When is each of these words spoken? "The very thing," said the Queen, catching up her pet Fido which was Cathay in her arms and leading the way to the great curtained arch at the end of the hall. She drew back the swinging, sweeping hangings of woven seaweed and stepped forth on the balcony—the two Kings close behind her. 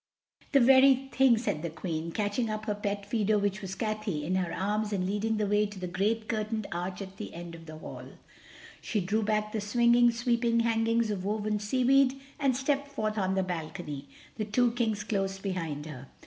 "The 0.53 0.59
very 0.59 0.95
thing," 0.95 1.37
said 1.37 1.61
the 1.61 1.69
Queen, 1.69 2.11
catching 2.11 2.49
up 2.49 2.65
her 2.65 2.73
pet 2.73 3.05
Fido 3.05 3.37
which 3.37 3.61
was 3.61 3.75
Cathay 3.75 4.23
in 4.23 4.33
her 4.33 4.51
arms 4.51 4.91
and 4.91 5.05
leading 5.05 5.37
the 5.37 5.45
way 5.45 5.67
to 5.67 5.77
the 5.77 5.85
great 5.85 6.27
curtained 6.27 6.65
arch 6.71 7.03
at 7.03 7.17
the 7.17 7.35
end 7.35 7.53
of 7.53 7.67
the 7.67 7.77
hall. 7.77 8.05
She 8.81 8.99
drew 8.99 9.21
back 9.21 9.51
the 9.51 9.61
swinging, 9.61 10.09
sweeping 10.09 10.61
hangings 10.61 11.11
of 11.11 11.23
woven 11.23 11.59
seaweed 11.59 12.19
and 12.39 12.57
stepped 12.57 12.87
forth 12.87 13.19
on 13.19 13.35
the 13.35 13.43
balcony—the 13.43 14.45
two 14.45 14.71
Kings 14.71 15.03
close 15.03 15.37
behind 15.37 15.85
her. 15.85 16.07